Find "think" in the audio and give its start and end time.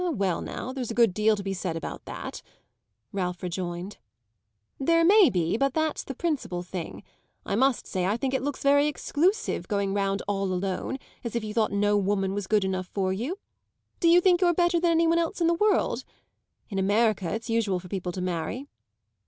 8.17-8.33, 14.21-14.41